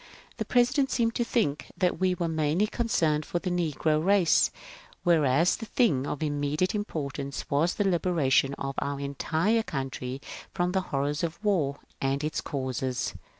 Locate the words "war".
11.45-11.77